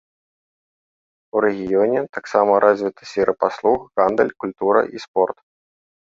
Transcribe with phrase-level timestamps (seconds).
[1.35, 5.37] У рэгіёне таксама развіта сфера паслуг, гандаль, культура і спорт.